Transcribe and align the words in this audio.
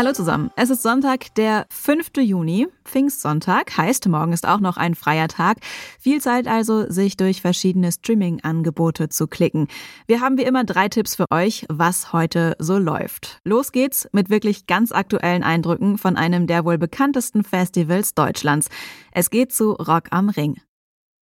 Hallo 0.00 0.12
zusammen. 0.12 0.50
Es 0.56 0.70
ist 0.70 0.82
Sonntag, 0.82 1.34
der 1.34 1.66
5. 1.68 2.12
Juni, 2.22 2.66
Pfingstsonntag, 2.86 3.76
heißt, 3.76 4.08
morgen 4.08 4.32
ist 4.32 4.48
auch 4.48 4.60
noch 4.60 4.78
ein 4.78 4.94
freier 4.94 5.28
Tag. 5.28 5.58
Viel 5.98 6.22
Zeit 6.22 6.48
also, 6.48 6.90
sich 6.90 7.18
durch 7.18 7.42
verschiedene 7.42 7.92
Streaming-Angebote 7.92 9.10
zu 9.10 9.26
klicken. 9.26 9.68
Wir 10.06 10.22
haben 10.22 10.38
wie 10.38 10.44
immer 10.44 10.64
drei 10.64 10.88
Tipps 10.88 11.16
für 11.16 11.26
euch, 11.30 11.66
was 11.68 12.14
heute 12.14 12.56
so 12.58 12.78
läuft. 12.78 13.40
Los 13.44 13.72
geht's 13.72 14.08
mit 14.12 14.30
wirklich 14.30 14.66
ganz 14.66 14.90
aktuellen 14.90 15.42
Eindrücken 15.42 15.98
von 15.98 16.16
einem 16.16 16.46
der 16.46 16.64
wohl 16.64 16.78
bekanntesten 16.78 17.44
Festivals 17.44 18.14
Deutschlands. 18.14 18.70
Es 19.12 19.28
geht 19.28 19.52
zu 19.52 19.72
Rock 19.72 20.04
am 20.12 20.30
Ring. 20.30 20.56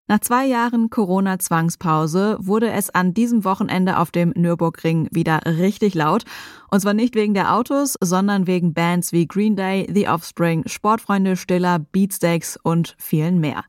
Nach 0.10 0.20
zwei 0.22 0.46
Jahren 0.46 0.90
Corona-Zwangspause 0.90 2.38
wurde 2.40 2.72
es 2.72 2.90
an 2.90 3.14
diesem 3.14 3.44
Wochenende 3.44 3.98
auf 3.98 4.10
dem 4.10 4.32
Nürburgring 4.38 5.10
wieder 5.12 5.42
richtig 5.46 5.96
laut. 5.96 6.24
Und 6.72 6.80
zwar 6.80 6.94
nicht 6.94 7.14
wegen 7.16 7.34
der 7.34 7.54
Autos, 7.54 7.96
sondern 8.00 8.48
wegen 8.48 8.74
Bands 8.74 9.12
wie 9.12 9.28
Green 9.28 9.58
Day, 9.58 9.86
The 9.94 10.08
Offspring, 10.08 10.64
Sportfreunde 10.66 11.36
Stiller, 11.36 11.80
Beatsteaks 11.80 12.58
und 12.64 12.96
vielen 12.98 13.42
mehr. 13.42 13.66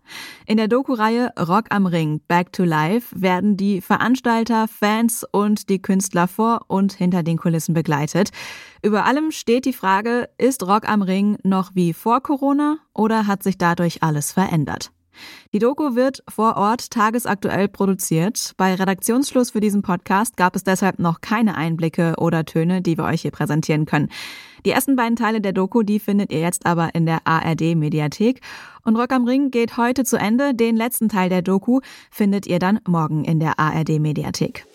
In 0.46 0.58
der 0.58 0.68
Doku-Reihe 0.68 1.32
Rock 1.40 1.64
am 1.70 1.86
Ring 1.86 2.20
Back 2.28 2.52
to 2.52 2.62
Life 2.62 3.20
werden 3.20 3.56
die 3.56 3.80
Veranstalter, 3.80 4.68
Fans 4.68 5.24
und 5.28 5.68
die 5.68 5.82
Künstler 5.82 6.28
vor 6.28 6.66
und 6.68 6.92
hinter 6.92 7.24
den 7.24 7.38
Kulissen 7.38 7.74
begleitet. 7.74 8.30
Über 8.80 9.06
allem 9.06 9.32
steht 9.32 9.64
die 9.64 9.72
Frage, 9.72 10.28
ist 10.38 10.62
Rock 10.62 10.88
am 10.88 11.02
Ring 11.02 11.36
noch 11.42 11.72
wie 11.74 11.92
vor 11.92 12.20
Corona 12.20 12.78
oder 12.94 13.26
hat 13.26 13.42
sich 13.42 13.58
dadurch 13.58 14.04
alles 14.04 14.30
verändert? 14.30 14.92
Die 15.52 15.58
Doku 15.58 15.94
wird 15.94 16.22
vor 16.28 16.56
Ort 16.56 16.90
tagesaktuell 16.90 17.68
produziert. 17.68 18.52
Bei 18.56 18.74
Redaktionsschluss 18.74 19.50
für 19.50 19.60
diesen 19.60 19.82
Podcast 19.82 20.36
gab 20.36 20.56
es 20.56 20.64
deshalb 20.64 20.98
noch 20.98 21.20
keine 21.20 21.56
Einblicke 21.56 22.14
oder 22.18 22.44
Töne, 22.44 22.82
die 22.82 22.98
wir 22.98 23.04
euch 23.04 23.22
hier 23.22 23.30
präsentieren 23.30 23.86
können. 23.86 24.08
Die 24.64 24.70
ersten 24.70 24.96
beiden 24.96 25.16
Teile 25.16 25.40
der 25.40 25.52
Doku, 25.52 25.82
die 25.82 26.00
findet 26.00 26.32
ihr 26.32 26.40
jetzt 26.40 26.66
aber 26.66 26.94
in 26.94 27.06
der 27.06 27.26
ARD 27.26 27.74
Mediathek. 27.76 28.40
Und 28.84 28.96
Rock 28.96 29.12
am 29.12 29.24
Ring 29.24 29.50
geht 29.50 29.76
heute 29.76 30.04
zu 30.04 30.16
Ende. 30.16 30.54
Den 30.54 30.76
letzten 30.76 31.08
Teil 31.08 31.28
der 31.28 31.42
Doku 31.42 31.80
findet 32.10 32.46
ihr 32.46 32.58
dann 32.58 32.80
morgen 32.86 33.24
in 33.24 33.40
der 33.40 33.58
ARD 33.58 34.00
Mediathek. 34.00 34.66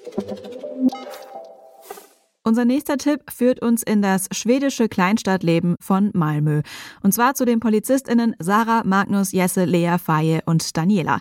Unser 2.46 2.66
nächster 2.66 2.98
Tipp 2.98 3.22
führt 3.32 3.62
uns 3.62 3.84
in 3.84 4.02
das 4.02 4.28
schwedische 4.34 4.90
Kleinstadtleben 4.90 5.78
von 5.80 6.12
Malmö. 6.14 6.62
Und 7.02 7.14
zwar 7.14 7.36
zu 7.36 7.46
den 7.46 7.62
PolizistInnen 7.62 8.36
Sarah, 8.38 8.84
Magnus, 8.84 9.32
Jesse, 9.32 9.64
Lea, 9.64 9.96
Faye 9.98 10.42
und 10.46 10.76
Daniela. 10.76 11.20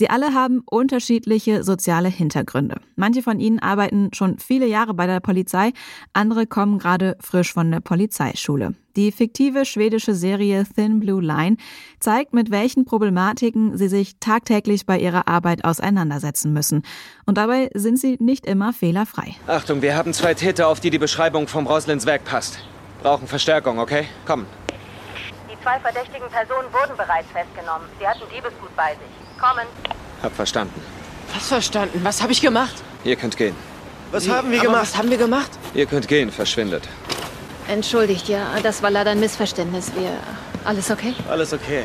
Sie 0.00 0.08
alle 0.08 0.32
haben 0.32 0.62
unterschiedliche 0.64 1.62
soziale 1.62 2.08
Hintergründe. 2.08 2.80
Manche 2.96 3.20
von 3.20 3.38
ihnen 3.38 3.58
arbeiten 3.58 4.08
schon 4.14 4.38
viele 4.38 4.64
Jahre 4.64 4.94
bei 4.94 5.06
der 5.06 5.20
Polizei, 5.20 5.72
andere 6.14 6.46
kommen 6.46 6.78
gerade 6.78 7.18
frisch 7.20 7.52
von 7.52 7.70
der 7.70 7.80
Polizeischule. 7.80 8.74
Die 8.96 9.12
fiktive 9.12 9.66
schwedische 9.66 10.14
Serie 10.14 10.64
Thin 10.64 11.00
Blue 11.00 11.20
Line 11.20 11.58
zeigt, 11.98 12.32
mit 12.32 12.50
welchen 12.50 12.86
Problematiken 12.86 13.76
sie 13.76 13.88
sich 13.88 14.16
tagtäglich 14.20 14.86
bei 14.86 14.98
ihrer 14.98 15.28
Arbeit 15.28 15.66
auseinandersetzen 15.66 16.54
müssen. 16.54 16.82
Und 17.26 17.36
dabei 17.36 17.68
sind 17.74 17.98
sie 17.98 18.16
nicht 18.20 18.46
immer 18.46 18.72
fehlerfrei. 18.72 19.34
Achtung, 19.48 19.82
wir 19.82 19.96
haben 19.96 20.14
zwei 20.14 20.32
Täter, 20.32 20.68
auf 20.68 20.80
die 20.80 20.88
die 20.88 20.98
Beschreibung 20.98 21.46
vom 21.46 21.66
Roslins 21.66 22.06
Werk 22.06 22.24
passt. 22.24 22.58
Brauchen 23.02 23.28
Verstärkung, 23.28 23.78
okay? 23.78 24.06
Komm. 24.24 24.46
Die 25.52 25.62
zwei 25.62 25.78
verdächtigen 25.78 26.30
Personen 26.30 26.72
wurden 26.72 26.96
bereits 26.96 27.30
festgenommen. 27.32 27.86
Sie 27.98 28.08
hatten 28.08 28.22
Diebesgut 28.34 28.74
bei 28.74 28.92
sich. 28.92 29.20
Kommen. 29.40 29.66
Hab 30.22 30.34
verstanden. 30.34 30.80
Was 31.34 31.48
verstanden? 31.48 32.00
Was 32.02 32.22
habe 32.22 32.32
ich 32.32 32.40
gemacht? 32.40 32.74
Ihr 33.04 33.16
könnt 33.16 33.36
gehen. 33.36 33.54
Was 34.10 34.28
haben 34.28 34.50
wir 34.50 34.58
Aber 34.58 34.66
gemacht? 34.68 34.82
Was 34.82 34.96
haben 34.98 35.10
wir 35.10 35.18
gemacht? 35.18 35.50
Ihr 35.74 35.86
könnt 35.86 36.08
gehen, 36.08 36.30
verschwindet. 36.30 36.88
Entschuldigt, 37.68 38.28
ja, 38.28 38.46
das 38.62 38.82
war 38.82 38.90
leider 38.90 39.12
ein 39.12 39.20
Missverständnis. 39.20 39.92
Wir. 39.94 40.10
Alles 40.64 40.90
okay? 40.90 41.14
Alles 41.28 41.52
okay. 41.52 41.84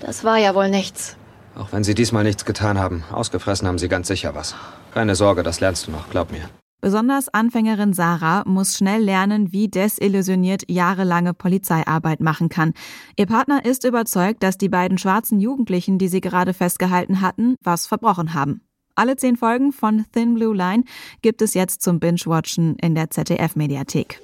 Das 0.00 0.24
war 0.24 0.38
ja 0.38 0.54
wohl 0.54 0.70
nichts. 0.70 1.16
Auch 1.56 1.72
wenn 1.72 1.84
sie 1.84 1.94
diesmal 1.94 2.24
nichts 2.24 2.44
getan 2.44 2.78
haben, 2.78 3.04
ausgefressen 3.10 3.66
haben 3.68 3.78
sie 3.78 3.88
ganz 3.88 4.08
sicher 4.08 4.34
was. 4.34 4.54
Keine 4.94 5.14
Sorge, 5.14 5.42
das 5.42 5.60
lernst 5.60 5.86
du 5.86 5.90
noch, 5.90 6.08
glaub 6.10 6.30
mir. 6.30 6.48
Besonders 6.80 7.28
Anfängerin 7.28 7.94
Sarah 7.94 8.44
muss 8.46 8.76
schnell 8.76 9.02
lernen, 9.02 9.52
wie 9.52 9.68
desillusioniert 9.68 10.62
jahrelange 10.68 11.34
Polizeiarbeit 11.34 12.20
machen 12.20 12.48
kann. 12.48 12.74
Ihr 13.16 13.26
Partner 13.26 13.64
ist 13.64 13.84
überzeugt, 13.84 14.42
dass 14.42 14.58
die 14.58 14.68
beiden 14.68 14.98
schwarzen 14.98 15.40
Jugendlichen, 15.40 15.98
die 15.98 16.08
sie 16.08 16.20
gerade 16.20 16.52
festgehalten 16.52 17.20
hatten, 17.20 17.56
was 17.62 17.86
verbrochen 17.86 18.34
haben. 18.34 18.60
Alle 18.94 19.16
zehn 19.16 19.36
Folgen 19.36 19.72
von 19.72 20.06
Thin 20.12 20.34
Blue 20.34 20.56
Line 20.56 20.84
gibt 21.20 21.42
es 21.42 21.54
jetzt 21.54 21.82
zum 21.82 22.00
Binge-Watchen 22.00 22.76
in 22.76 22.94
der 22.94 23.10
ZDF-Mediathek. 23.10 24.20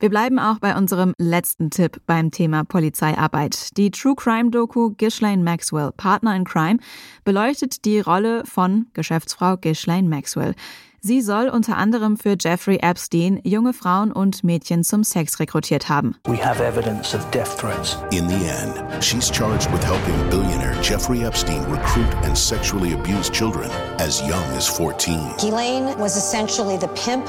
Wir 0.00 0.10
bleiben 0.10 0.38
auch 0.38 0.60
bei 0.60 0.76
unserem 0.76 1.12
letzten 1.18 1.70
Tipp 1.70 2.00
beim 2.06 2.30
Thema 2.30 2.62
Polizeiarbeit. 2.62 3.76
Die 3.76 3.90
True 3.90 4.14
Crime 4.14 4.50
Doku 4.50 4.90
Ghislaine 4.96 5.42
Maxwell, 5.42 5.90
Partner 5.90 6.36
in 6.36 6.44
Crime, 6.44 6.78
beleuchtet 7.24 7.84
die 7.84 7.98
Rolle 7.98 8.44
von 8.46 8.86
Geschäftsfrau 8.92 9.56
Ghislaine 9.56 10.08
Maxwell. 10.08 10.54
Sie 11.00 11.20
soll 11.20 11.48
unter 11.48 11.76
anderem 11.76 12.16
für 12.16 12.36
Jeffrey 12.38 12.78
Epstein 12.80 13.40
junge 13.42 13.72
Frauen 13.72 14.12
und 14.12 14.44
Mädchen 14.44 14.84
zum 14.84 15.02
Sex 15.02 15.40
rekrutiert 15.40 15.88
haben. 15.88 16.14
We 16.28 16.36
have 16.36 16.62
evidence 16.62 17.12
of 17.12 17.28
death 17.32 17.58
threats. 17.58 17.98
In 18.12 18.28
the 18.28 18.36
end, 18.36 19.02
she's 19.02 19.28
charged 19.28 19.68
with 19.72 19.82
helping 19.84 20.14
billionaire 20.30 20.76
Jeffrey 20.80 21.24
Epstein 21.24 21.64
recruit 21.68 22.14
and 22.22 22.38
sexually 22.38 22.94
abuse 22.94 23.28
children 23.30 23.68
as 23.98 24.20
young 24.20 24.44
as 24.56 24.68
14. 24.68 25.18
Elaine 25.42 25.98
was 25.98 26.16
essentially 26.16 26.76
the 26.76 26.88
pimp. 26.94 27.26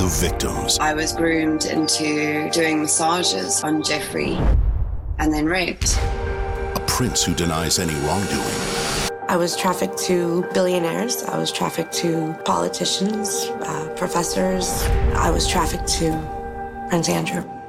The 0.00 0.06
victims, 0.06 0.78
I 0.80 0.94
was 0.94 1.12
groomed 1.12 1.66
into 1.66 2.48
doing 2.54 2.80
massages 2.80 3.62
on 3.62 3.82
Jeffrey 3.82 4.38
and 5.18 5.30
then 5.30 5.44
raped. 5.44 5.98
a 6.74 6.82
prince 6.86 7.22
who 7.22 7.34
denies 7.34 7.78
any 7.78 7.92
wrongdoing, 8.06 9.20
I 9.28 9.36
was 9.36 9.54
trafficked 9.54 9.98
to 10.04 10.48
billionaires. 10.54 11.22
I 11.24 11.36
was 11.36 11.52
trafficked 11.52 11.92
to 11.96 12.34
politicians, 12.46 13.50
uh, 13.60 13.92
professors. 13.94 14.84
I 15.16 15.30
was 15.30 15.46
trafficked 15.46 15.88
to 15.98 16.86
Prince 16.88 17.10
Andrew. 17.10 17.59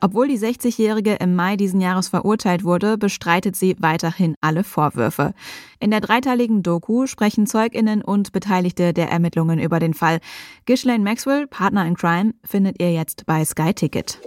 Obwohl 0.00 0.28
die 0.28 0.38
60-Jährige 0.38 1.14
im 1.14 1.34
Mai 1.34 1.56
diesen 1.56 1.80
Jahres 1.80 2.08
verurteilt 2.08 2.64
wurde, 2.64 2.98
bestreitet 2.98 3.56
sie 3.56 3.76
weiterhin 3.78 4.34
alle 4.40 4.64
Vorwürfe. 4.64 5.32
In 5.80 5.90
der 5.90 6.00
dreiteiligen 6.00 6.62
Doku 6.62 7.06
sprechen 7.06 7.46
Zeuginnen 7.46 8.02
und 8.02 8.32
Beteiligte 8.32 8.92
der 8.92 9.10
Ermittlungen 9.10 9.58
über 9.58 9.78
den 9.78 9.94
Fall. 9.94 10.20
Ghislaine 10.64 11.04
Maxwell, 11.04 11.46
Partner 11.46 11.86
in 11.86 11.96
Crime, 11.96 12.34
findet 12.44 12.80
ihr 12.80 12.92
jetzt 12.92 13.26
bei 13.26 13.44
Sky 13.44 13.72
Ticket. 13.74 14.18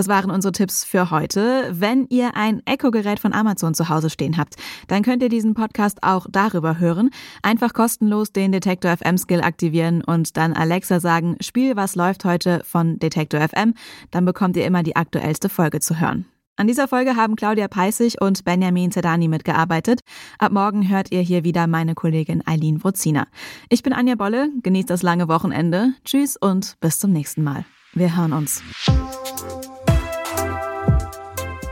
Das 0.00 0.08
waren 0.08 0.30
unsere 0.30 0.52
Tipps 0.52 0.82
für 0.82 1.10
heute. 1.10 1.68
Wenn 1.72 2.06
ihr 2.08 2.34
ein 2.34 2.62
Echo-Gerät 2.64 3.20
von 3.20 3.34
Amazon 3.34 3.74
zu 3.74 3.90
Hause 3.90 4.08
stehen 4.08 4.38
habt, 4.38 4.54
dann 4.88 5.02
könnt 5.02 5.22
ihr 5.22 5.28
diesen 5.28 5.52
Podcast 5.52 6.02
auch 6.02 6.26
darüber 6.30 6.78
hören. 6.78 7.10
Einfach 7.42 7.74
kostenlos 7.74 8.32
den 8.32 8.50
Detektor 8.50 8.96
FM 8.96 9.18
Skill 9.18 9.42
aktivieren 9.42 10.02
und 10.02 10.38
dann 10.38 10.54
Alexa 10.54 11.00
sagen, 11.00 11.36
Spiel, 11.42 11.76
was 11.76 11.96
läuft 11.96 12.24
heute 12.24 12.62
von 12.64 12.98
Detektor 12.98 13.46
FM. 13.46 13.74
Dann 14.10 14.24
bekommt 14.24 14.56
ihr 14.56 14.64
immer 14.64 14.82
die 14.82 14.96
aktuellste 14.96 15.50
Folge 15.50 15.80
zu 15.80 16.00
hören. 16.00 16.24
An 16.56 16.66
dieser 16.66 16.88
Folge 16.88 17.16
haben 17.16 17.36
Claudia 17.36 17.68
Peissig 17.68 18.22
und 18.22 18.42
Benjamin 18.46 18.92
Zedani 18.92 19.28
mitgearbeitet. 19.28 20.00
Ab 20.38 20.52
morgen 20.52 20.88
hört 20.88 21.12
ihr 21.12 21.20
hier 21.20 21.44
wieder 21.44 21.66
meine 21.66 21.94
Kollegin 21.94 22.42
Eileen 22.46 22.82
Wruzina. 22.82 23.26
Ich 23.68 23.82
bin 23.82 23.92
Anja 23.92 24.14
Bolle, 24.14 24.48
genießt 24.62 24.88
das 24.88 25.02
lange 25.02 25.28
Wochenende. 25.28 25.92
Tschüss 26.06 26.38
und 26.38 26.78
bis 26.80 26.98
zum 26.98 27.12
nächsten 27.12 27.44
Mal. 27.44 27.66
Wir 27.92 28.16
hören 28.16 28.32
uns. 28.32 28.62